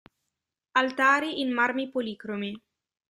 Altari 0.81 1.31
in 1.43 1.51
marmi 1.59 1.89
policromi. 1.91 2.55